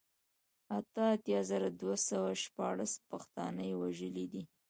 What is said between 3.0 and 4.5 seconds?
پښتانه يې وژلي دي